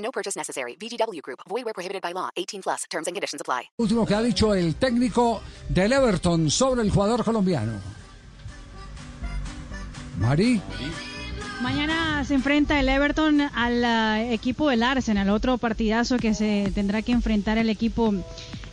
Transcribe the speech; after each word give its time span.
No 0.00 0.10
purchase 0.10 0.36
necessary. 0.36 0.76
VGW 0.76 1.22
Group. 1.22 1.40
Void 1.48 1.64
where 1.64 1.74
prohibited 1.74 2.02
by 2.02 2.12
law. 2.12 2.30
18 2.36 2.62
plus. 2.62 2.84
Terms 2.90 3.06
and 3.06 3.14
conditions 3.14 3.40
apply. 3.40 3.70
Último 3.78 4.04
que 4.04 4.14
ha 4.14 4.22
dicho 4.22 4.54
el 4.54 4.74
técnico 4.74 5.40
del 5.68 5.92
Everton 5.92 6.50
sobre 6.50 6.82
el 6.82 6.90
jugador 6.90 7.24
colombiano. 7.24 7.72
Mari. 10.18 10.60
Mañana 11.62 12.24
se 12.24 12.34
enfrenta 12.34 12.80
el 12.80 12.88
Everton 12.88 13.40
al 13.40 13.82
uh, 13.82 14.32
equipo 14.32 14.70
del 14.70 14.82
Arsenal, 14.82 15.28
otro 15.28 15.58
partidazo 15.58 16.16
que 16.16 16.34
se 16.34 16.70
tendrá 16.74 17.02
que 17.02 17.12
enfrentar 17.12 17.58
el 17.58 17.68
equipo 17.68 18.14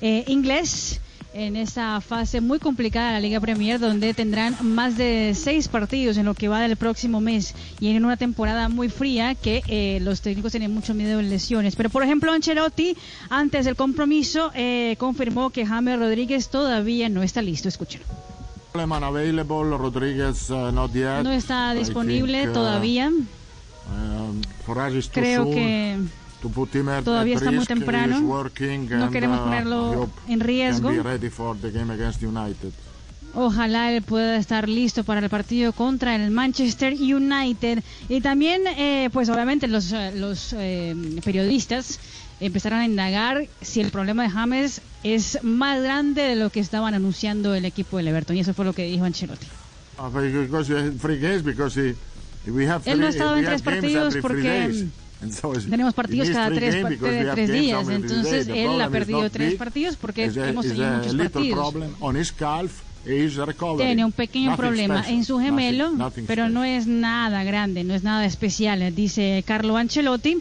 eh, 0.02 0.23
inglés 0.27 1.02
en 1.34 1.55
esa 1.55 2.02
fase 2.02 2.41
muy 2.41 2.59
complicada 2.59 3.08
de 3.08 3.13
la 3.13 3.20
Liga 3.20 3.40
Premier, 3.40 3.80
donde 3.80 4.13
tendrán 4.13 4.55
más 4.62 4.98
de 4.98 5.34
seis 5.35 5.68
partidos 5.68 6.18
en 6.18 6.26
lo 6.26 6.34
que 6.34 6.48
va 6.48 6.62
del 6.62 6.76
próximo 6.76 7.22
mes 7.22 7.54
y 7.80 7.90
en 7.90 8.04
una 8.05 8.18
temporada 8.18 8.70
muy 8.70 8.90
fría 8.90 9.35
que 9.35 9.63
eh, 9.68 9.99
los 10.02 10.21
técnicos 10.21 10.52
tienen 10.52 10.73
mucho 10.73 10.94
miedo 10.94 11.18
de 11.18 11.23
lesiones. 11.23 11.76
Pero, 11.76 11.90
por 11.90 12.04
ejemplo, 12.04 12.32
Ancelotti, 12.32 12.95
antes 13.30 13.66
del 13.66 13.76
compromiso, 13.76 14.52
eh, 14.55 14.95
confirmó 14.99 15.49
que 15.49 15.66
James 15.66 15.99
Rodríguez 15.99 16.49
todavía 16.49 17.10
no 17.10 17.24
está 17.24 17.41
listo. 17.41 17.68
Escuchen. 17.68 18.01
No 21.23 21.32
está 21.32 21.73
disponible 21.73 22.48
todavía. 22.48 23.12
Creo 25.12 25.46
que 25.49 25.98
todavía 27.04 27.35
está 27.35 27.52
muy 27.52 27.66
temprano. 27.66 28.20
No 28.98 29.12
queremos 29.12 29.40
ponerlo 29.40 30.10
en 30.27 30.40
riesgo. 30.40 30.91
Ojalá 33.34 33.91
él 33.91 34.02
pueda 34.02 34.38
estar 34.38 34.68
listo 34.68 35.04
para 35.04 35.20
el 35.20 35.29
partido 35.29 35.74
contra 35.74 36.16
el 36.16 36.32
Manchester 36.32 36.94
United. 36.94 37.84
Y 38.10 38.21
también, 38.21 38.62
eh, 38.66 39.10
pues 39.13 39.29
obviamente 39.29 39.68
los, 39.68 39.94
los 40.16 40.54
eh, 40.57 40.96
periodistas 41.24 41.99
empezaron 42.40 42.79
a 42.79 42.85
indagar 42.85 43.48
si 43.62 43.82
el 43.82 43.91
problema 43.91 44.24
de 44.24 44.29
James 44.29 44.82
es 45.04 45.40
más 45.44 45.82
grande 45.84 46.22
de 46.24 46.35
lo 46.35 46.49
que 46.49 46.60
estaban 46.60 46.94
anunciando 46.94 47.54
el 47.54 47.66
equipo 47.66 47.98
del 47.98 48.07
Everton. 48.07 48.38
Y 48.38 48.40
eso 48.40 48.54
fue 48.54 48.66
lo 48.66 48.74
que 48.74 48.84
dijo 48.85 49.05
Ancelotti. 49.05 49.48
Él 52.85 52.99
no 52.99 53.07
ha 53.07 53.10
estado 53.10 53.35
en 53.38 53.46
tres 53.46 53.62
partidos 53.62 54.16
porque 54.22 54.88
tenemos 55.70 55.93
partidos 55.93 56.29
cada 56.29 56.49
tres, 56.49 56.76
tres 56.99 57.51
días. 57.51 57.90
Entonces 57.90 58.48
él 58.48 58.82
ha 58.82 58.90
perdido 58.90 59.29
tres 59.29 59.55
partidos 59.55 59.96
porque 59.96 60.26
hemos 60.26 60.68
tenido 60.68 60.90
muchos 60.98 61.15
partidos. 61.15 61.73
Tiene 63.77 64.03
un 64.03 64.12
pequeño 64.12 64.57
problema 64.57 65.07
en 65.07 65.23
su 65.23 65.40
gemelo, 65.40 65.91
pero 66.25 66.50
no 66.50 66.63
es 66.63 66.88
nada 66.88 67.44
grande, 67.44 67.84
no 67.84 67.94
es 67.94 68.03
nada 68.03 68.25
especial, 68.25 68.94
dice 68.95 69.44
Carlo 69.45 69.78
Ancelotti. 69.78 70.38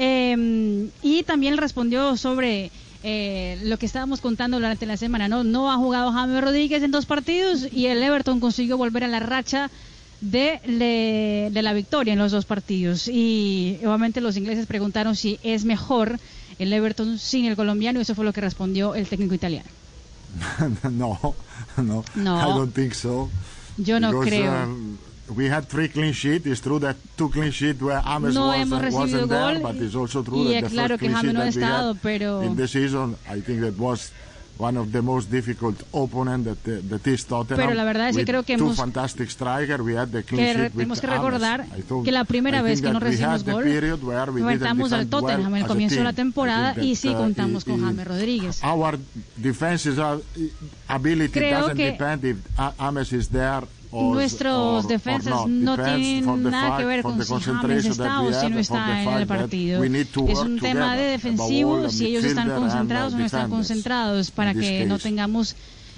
Eh, 0.00 0.88
y 1.02 1.22
también 1.24 1.56
respondió 1.56 2.16
sobre 2.16 2.70
eh, 3.04 3.58
lo 3.62 3.78
que 3.78 3.86
estábamos 3.86 4.20
contando 4.20 4.56
durante 4.56 4.86
la 4.86 4.96
semana. 4.96 5.28
No, 5.28 5.44
no 5.44 5.70
ha 5.70 5.76
jugado 5.76 6.12
James 6.12 6.42
Rodríguez 6.42 6.82
en 6.82 6.90
dos 6.90 7.06
partidos 7.06 7.68
y 7.72 7.86
el 7.86 8.02
Everton 8.02 8.40
consiguió 8.40 8.76
volver 8.76 9.04
a 9.04 9.08
la 9.08 9.20
racha 9.20 9.70
de, 10.20 10.60
de, 10.66 11.50
de 11.52 11.62
la 11.62 11.72
victoria 11.72 12.12
en 12.12 12.18
los 12.18 12.32
dos 12.32 12.44
partidos. 12.44 13.08
Y 13.08 13.78
obviamente 13.84 14.20
los 14.20 14.36
ingleses 14.36 14.66
preguntaron 14.66 15.16
si 15.16 15.38
es 15.42 15.64
mejor 15.64 16.18
el 16.58 16.72
Everton 16.72 17.18
sin 17.18 17.44
el 17.46 17.56
colombiano 17.56 17.98
y 17.98 18.02
eso 18.02 18.14
fue 18.14 18.24
lo 18.24 18.32
que 18.32 18.40
respondió 18.40 18.94
el 18.94 19.06
técnico 19.06 19.34
italiano. 19.34 19.68
no, 20.90 21.34
no, 21.76 22.04
No. 22.16 22.40
I 22.40 22.54
don't 22.54 22.74
think 22.74 22.94
so. 22.94 23.28
Yo 23.76 24.00
no 24.00 24.10
Because, 24.10 24.28
creo. 24.30 24.64
um, 24.64 24.98
we 25.36 25.48
had 25.48 25.68
three 25.68 25.88
clean 25.88 26.12
sheets. 26.12 26.46
It's 26.46 26.60
true 26.60 26.80
that 26.80 26.96
two 27.16 27.30
clean 27.30 27.52
sheets 27.52 27.80
where 27.80 28.00
James 28.02 28.34
No 28.34 28.48
wasn't, 28.48 28.60
hemos 28.72 28.82
recibido 28.82 28.98
wasn't 28.98 29.28
there, 29.30 29.60
gol 29.60 29.72
but 29.72 29.76
it's 29.82 29.94
also 29.94 30.22
true 30.22 30.44
y 30.48 30.54
that 30.54 30.64
the 30.64 30.70
claro 30.70 30.98
first 30.98 31.00
que 31.00 31.08
James 31.08 31.20
sheet 31.22 31.32
no 31.34 31.40
ha 31.40 31.48
estado, 31.48 31.94
pero- 32.02 32.42
in 32.42 32.56
the 32.56 32.66
season, 32.66 33.16
I 33.28 33.40
think 33.40 33.60
that 33.60 33.74
was 33.78 34.10
one 34.58 34.76
of 34.76 34.90
the 34.90 35.00
most 35.00 35.30
difficult 35.30 35.80
opponent 35.92 36.44
that, 36.44 36.58
uh, 36.66 36.88
that 36.88 37.06
is 37.06 37.24
Tottenham. 37.24 37.56
Pero 37.64 37.74
la 37.74 37.84
verdad 37.84 38.08
es 38.08 38.16
que 38.16 38.24
creo 38.24 38.42
que 38.42 38.56
two 38.56 38.64
hemos- 38.66 38.76
fantastic 38.76 39.30
strikers. 39.30 39.80
We 39.80 39.96
had 39.96 40.08
the 40.08 40.24
que 40.24 40.36
tenemos 40.36 41.00
que 41.00 41.06
recordar 41.06 41.64
thought- 41.86 42.04
que 42.04 42.10
la 42.12 42.24
primera 42.24 42.60
vez 42.62 42.82
que 42.82 42.90
no 42.92 42.98
recibimos 43.00 43.44
gol 43.44 43.64
enfrentamos 43.66 44.92
al 44.92 45.06
Tottenham 45.06 45.54
en 45.54 45.62
el 45.62 45.66
comienzo 45.68 45.96
de 45.96 46.04
la 46.04 46.12
temporada 46.12 46.74
y 46.82 46.96
sí 46.96 47.08
uh, 47.10 47.14
contamos 47.14 47.64
con 47.64 47.80
James 47.80 48.06
Rodríguez. 48.06 48.60
Our 48.64 48.98
defenses 49.36 49.98
are, 49.98 50.20
ability 50.88 51.32
Creo 51.32 51.60
doesn't 51.60 51.76
que 51.76 51.92
depend 51.92 52.24
if 52.24 52.38
James 52.56 53.12
is 53.12 53.28
there 53.28 53.66
Nuestros 53.92 54.84
or- 54.84 54.88
defensas 54.88 55.32
or 55.32 55.48
no 55.48 55.76
tienen 55.76 56.42
nada 56.50 56.76
que 56.78 56.84
ver 56.84 57.02
con 57.02 57.24
si 57.24 57.32
James 57.40 57.86
está 57.86 58.20
o 58.20 58.32
si 58.32 58.48
no 58.50 58.58
está 58.58 59.02
en 59.02 59.08
el 59.18 59.26
partido. 59.26 59.82
Es 60.28 60.38
un 60.38 60.58
tema 60.58 60.96
de 60.96 61.02
defensivo, 61.04 61.88
si 61.90 62.06
ellos 62.06 62.24
están 62.24 62.48
concentrados 62.50 63.14
o 63.14 63.18
no 63.18 63.24
están 63.24 63.50
concentrados 63.50 64.30
para 64.30 64.52
que 64.54 64.84
no 64.86 64.98
tengamos 64.98 65.56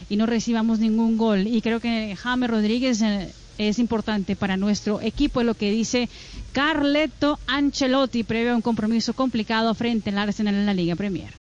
y 0.09 0.17
no 0.17 0.27
recibamos 0.27 0.79
ningún 0.79 1.17
gol. 1.19 1.47
Y 1.47 1.61
creo 1.63 1.81
que 1.81 2.17
James 2.17 2.49
Rodríguez 2.51 3.03
eh, 3.03 3.33
es 3.59 3.79
importante 3.79 4.37
para 4.37 4.57
nuestro 4.57 5.01
equipo, 5.01 5.41
es 5.41 5.47
lo 5.47 5.55
que 5.55 5.71
dice 5.71 6.09
Carleto 6.53 7.39
Ancelotti 7.47 8.23
previo 8.25 8.53
a 8.53 8.57
un 8.57 8.63
compromiso 8.63 9.13
complicado 9.15 9.75
frente 9.75 10.11
al 10.11 10.19
Arsenal 10.19 10.55
en 10.55 10.67
la 10.67 10.75
Liga 10.75 10.97
Premier. 10.97 11.40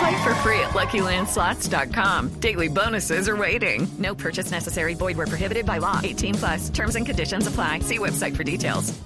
Play 0.00 0.22
for 0.22 0.34
free 0.36 0.60
at 0.60 0.70
LuckyLandSlots.com. 0.70 2.40
Daily 2.40 2.68
bonuses 2.68 3.28
are 3.28 3.36
waiting. 3.36 3.86
No 3.98 4.14
purchase 4.14 4.50
necessary. 4.50 4.94
Void 4.94 5.18
were 5.18 5.26
prohibited 5.26 5.66
by 5.66 5.76
law. 5.76 6.00
18 6.02 6.34
plus. 6.36 6.68
Terms 6.70 6.96
and 6.96 7.04
conditions 7.04 7.46
apply. 7.46 7.80
See 7.80 7.98
website 7.98 8.34
for 8.34 8.42
details. 8.42 8.98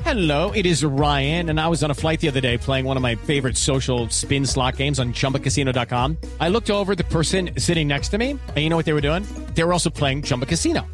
Hello, 0.00 0.50
it 0.52 0.64
is 0.64 0.82
Ryan, 0.82 1.50
and 1.50 1.60
I 1.60 1.68
was 1.68 1.84
on 1.84 1.90
a 1.90 1.94
flight 1.94 2.20
the 2.20 2.28
other 2.28 2.40
day 2.40 2.56
playing 2.56 2.86
one 2.86 2.96
of 2.96 3.02
my 3.02 3.14
favorite 3.14 3.56
social 3.56 4.08
spin 4.08 4.46
slot 4.46 4.76
games 4.76 4.98
on 4.98 5.12
chumbacasino.com. 5.12 6.16
I 6.40 6.48
looked 6.48 6.70
over 6.70 6.94
the 6.94 7.04
person 7.04 7.50
sitting 7.58 7.88
next 7.88 8.08
to 8.08 8.18
me, 8.18 8.30
and 8.30 8.56
you 8.56 8.68
know 8.68 8.76
what 8.76 8.86
they 8.86 8.94
were 8.94 9.02
doing? 9.02 9.24
They 9.54 9.62
were 9.64 9.72
also 9.72 9.90
playing 9.90 10.22
Chumba 10.22 10.46
Casino. 10.46 10.86